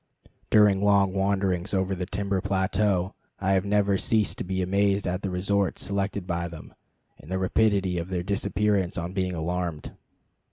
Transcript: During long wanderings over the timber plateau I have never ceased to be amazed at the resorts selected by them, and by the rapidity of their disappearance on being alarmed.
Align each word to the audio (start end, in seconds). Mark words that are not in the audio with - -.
During 0.49 0.83
long 0.83 1.13
wanderings 1.13 1.75
over 1.75 1.93
the 1.93 2.07
timber 2.07 2.41
plateau 2.41 3.13
I 3.39 3.51
have 3.53 3.65
never 3.65 3.99
ceased 3.99 4.39
to 4.39 4.43
be 4.43 4.63
amazed 4.63 5.07
at 5.07 5.21
the 5.21 5.29
resorts 5.29 5.83
selected 5.83 6.25
by 6.25 6.47
them, 6.47 6.73
and 7.19 7.29
by 7.29 7.35
the 7.35 7.37
rapidity 7.37 7.99
of 7.99 8.09
their 8.09 8.23
disappearance 8.23 8.97
on 8.97 9.13
being 9.13 9.33
alarmed. 9.35 9.91